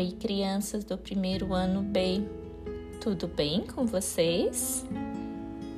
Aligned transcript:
Oi, 0.00 0.12
crianças 0.12 0.82
do 0.82 0.96
primeiro 0.96 1.52
ano 1.52 1.82
B. 1.82 2.22
Tudo 3.02 3.28
bem 3.28 3.66
com 3.66 3.84
vocês? 3.84 4.82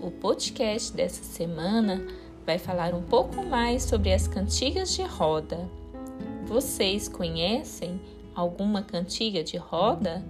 O 0.01 0.13
podcast 0.13 0.93
dessa 0.93 1.25
semana 1.25 2.07
vai 2.47 2.57
falar 2.57 2.95
um 2.95 3.03
pouco 3.03 3.45
mais 3.45 3.83
sobre 3.83 4.13
as 4.13 4.29
cantigas 4.29 4.95
de 4.95 5.03
roda. 5.03 5.69
Vocês 6.47 7.09
conhecem 7.09 8.01
alguma 8.33 8.81
cantiga 8.81 9.43
de 9.43 9.57
roda? 9.57 10.25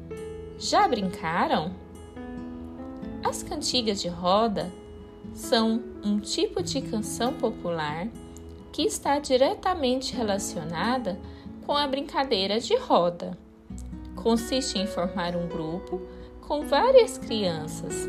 Já 0.59 0.89
brincaram? 0.89 1.75
As 3.23 3.43
cantigas 3.43 4.01
de 4.01 4.09
roda 4.09 4.73
são 5.35 5.83
um 6.03 6.19
tipo 6.19 6.63
de 6.63 6.81
canção 6.81 7.35
popular 7.35 8.09
que 8.73 8.85
está 8.85 9.19
diretamente 9.19 10.17
relacionada 10.17 11.21
com 11.67 11.77
a 11.77 11.87
brincadeira 11.87 12.59
de 12.59 12.75
roda. 12.75 13.37
Consiste 14.23 14.79
em 14.79 14.87
formar 14.87 15.35
um 15.35 15.49
grupo 15.49 16.01
com 16.43 16.65
várias 16.65 17.19
crianças, 17.19 18.09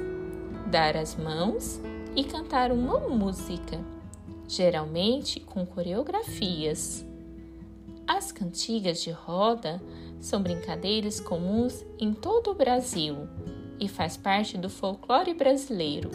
dar 0.70 0.95
as 0.95 1.16
mãos 1.16 1.81
e 2.16 2.23
cantar 2.23 2.71
uma 2.71 2.99
música, 2.99 3.80
geralmente 4.48 5.40
com 5.40 5.66
coreografias. 5.66 7.04
As 8.07 8.31
cantigas 8.31 9.02
de 9.02 9.09
roda 9.09 9.81
são 10.20 10.40
brincadeiras 10.40 11.20
comuns 11.20 11.84
em 11.98 12.13
todo 12.13 12.52
o 12.52 12.55
Brasil 12.55 13.27
e 13.80 13.88
faz 13.88 14.16
parte 14.16 14.55
do 14.55 14.70
folclore 14.70 15.34
brasileiro. 15.34 16.12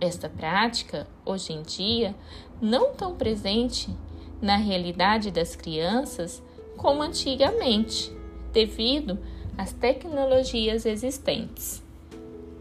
Esta 0.00 0.28
prática, 0.28 1.06
hoje 1.24 1.52
em 1.52 1.62
dia, 1.62 2.12
não 2.60 2.92
tão 2.92 3.14
presente 3.14 3.88
na 4.42 4.56
realidade 4.56 5.30
das 5.30 5.54
crianças 5.54 6.42
como 6.76 7.02
antigamente, 7.02 8.18
devido 8.52 9.18
às 9.56 9.72
tecnologias 9.72 10.86
existentes. 10.86 11.82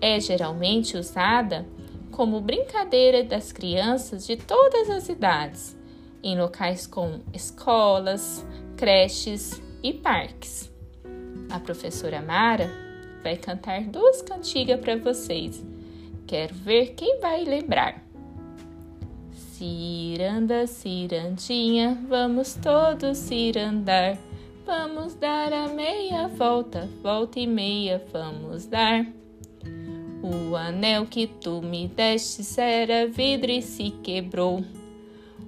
É 0.02 0.20
geralmente 0.20 0.98
usada 0.98 1.66
como 2.12 2.42
brincadeira 2.42 3.24
das 3.24 3.52
crianças 3.52 4.26
de 4.26 4.36
todas 4.36 4.90
as 4.90 5.08
idades, 5.10 5.78
em 6.22 6.38
locais 6.38 6.86
como 6.86 7.22
escolas, 7.34 8.46
creches 8.76 9.62
e 9.82 9.94
parques. 9.94 10.70
A 11.50 11.60
professora 11.60 12.22
Mara 12.22 12.70
vai 13.24 13.36
cantar 13.38 13.84
duas 13.84 14.22
cantigas 14.22 14.80
para 14.80 14.98
vocês. 14.98 15.64
Quero 16.28 16.54
ver 16.54 16.94
quem 16.94 17.20
vai 17.20 17.44
lembrar. 17.44 18.04
Ciranda, 19.32 20.68
cirandinha, 20.68 21.98
vamos 22.08 22.54
todos 22.56 23.18
cirandar. 23.18 24.18
Vamos 24.70 25.16
dar 25.16 25.52
a 25.52 25.68
meia 25.68 26.28
volta, 26.28 26.88
volta 27.02 27.40
e 27.40 27.48
meia 27.48 28.06
vamos 28.14 28.68
dar. 28.68 29.04
O 30.22 30.56
anel 30.56 31.08
que 31.08 31.26
tu 31.26 31.60
me 31.60 31.88
deste 31.88 32.44
era 32.62 33.08
vidro 33.08 33.50
e 33.50 33.64
se 33.64 33.90
quebrou. 33.90 34.64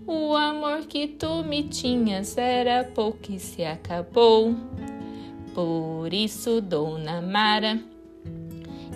O 0.08 0.34
amor 0.34 0.88
que 0.88 1.08
tu 1.08 1.44
me 1.44 1.62
tinhas 1.62 2.36
era 2.36 2.84
pouco 2.84 3.32
e 3.32 3.38
se 3.38 3.64
acabou. 3.64 4.56
Por 5.54 6.12
isso, 6.12 6.60
Dona 6.60 7.22
Mara, 7.22 7.80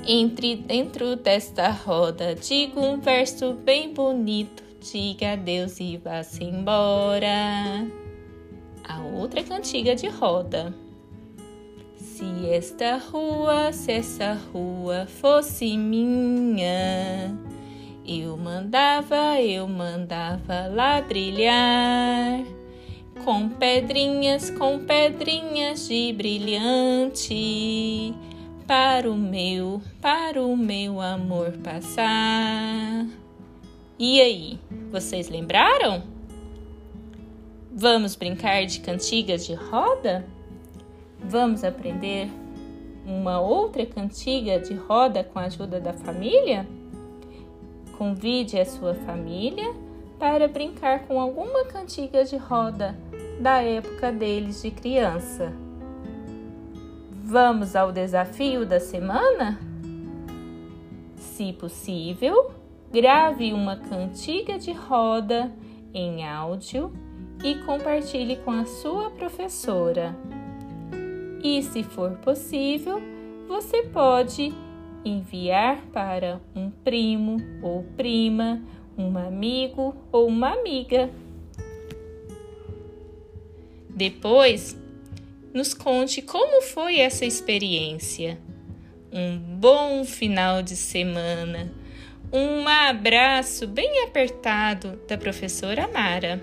entre 0.08 0.56
dentro 0.56 1.16
desta 1.16 1.70
roda, 1.70 2.34
digo 2.34 2.80
um 2.82 3.00
verso 3.00 3.54
bem 3.54 3.94
bonito 3.94 4.64
diga 4.92 5.34
adeus 5.34 5.80
e 5.80 5.98
vá-se 5.98 6.44
embora. 6.44 8.05
Outra 9.26 9.42
cantiga 9.42 9.96
de 9.96 10.08
roda. 10.08 10.72
Se 11.98 12.48
esta 12.48 12.98
rua, 12.98 13.74
se 13.74 13.94
essa 13.94 14.40
rua 14.54 15.08
fosse 15.08 15.76
minha, 15.76 17.36
eu 18.08 18.38
mandava, 18.38 19.42
eu 19.42 19.68
mandava 19.68 20.68
ladrilhar 20.68 22.46
com 23.24 23.50
pedrinhas, 23.50 24.52
com 24.52 24.86
pedrinhas 24.86 25.88
de 25.88 26.14
brilhante 26.14 28.14
para 28.68 29.10
o 29.10 29.16
meu, 29.16 29.82
para 30.00 30.40
o 30.40 30.56
meu 30.56 31.02
amor 31.02 31.52
passar. 31.64 33.08
E 33.98 34.22
aí, 34.22 34.60
vocês 34.92 35.30
lembraram? 35.30 36.15
Vamos 37.78 38.16
brincar 38.16 38.66
de 38.66 38.80
cantigas 38.80 39.46
de 39.46 39.54
roda? 39.54 40.26
Vamos 41.20 41.62
aprender 41.62 42.30
uma 43.06 43.42
outra 43.42 43.86
cantiga 43.86 44.58
de 44.58 44.74
roda 44.74 45.26
com 45.26 45.40
a 45.40 45.44
ajuda 45.44 45.82
da 45.82 45.92
família? 45.92 46.66
Convide 47.98 48.58
a 48.58 48.66
sua 48.66 48.94
família 48.94 49.74
para 50.18 50.48
brincar 50.48 51.06
com 51.06 51.20
alguma 51.20 51.66
cantiga 51.66 52.24
de 52.24 52.38
roda 52.38 52.98
da 53.42 53.62
época 53.62 54.10
deles 54.10 54.62
de 54.62 54.72
criança. 54.72 55.52
Vamos 57.26 57.76
ao 57.76 57.92
desafio 57.92 58.66
da 58.66 58.80
semana? 58.80 59.60
Se 61.18 61.52
possível, 61.52 62.52
grave 62.90 63.52
uma 63.52 63.76
cantiga 63.76 64.58
de 64.58 64.72
roda 64.72 65.52
em 65.94 66.26
áudio 66.26 66.94
e 67.46 67.54
compartilhe 67.64 68.38
com 68.38 68.50
a 68.50 68.66
sua 68.66 69.12
professora. 69.12 70.16
E, 71.44 71.62
se 71.62 71.84
for 71.84 72.14
possível, 72.18 73.00
você 73.48 73.84
pode 73.84 74.52
enviar 75.06 75.86
para 75.94 76.42
um 76.56 76.72
primo 76.72 77.38
ou 77.62 77.84
prima, 77.96 78.64
um 78.98 79.16
amigo 79.16 79.96
ou 80.12 80.28
uma 80.28 80.54
amiga. 80.54 81.12
Depois, 83.88 84.76
nos 85.54 85.76
conte 85.76 86.24
como 86.24 86.64
foi 86.64 87.00
essa 87.00 87.26
experiência. 87.26 88.40
Um 89.14 89.38
bom 89.38 90.04
final 90.04 90.64
de 90.64 90.76
semana 90.76 91.72
um 92.34 92.68
abraço 92.68 93.68
bem 93.68 94.04
apertado 94.04 95.00
da 95.08 95.18
professora 95.18 95.88
Mara. 95.88 96.42